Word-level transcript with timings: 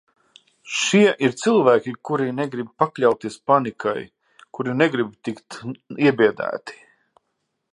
Šie 0.75 1.09
ir 1.25 1.33
cilvēki, 1.41 1.91
kuri 2.09 2.29
negrib 2.37 2.71
pakļauties 2.83 3.37
panikai, 3.51 3.95
kuri 4.59 4.75
negrib 4.81 5.13
tikt 5.29 5.59
iebiedēti. 6.07 6.83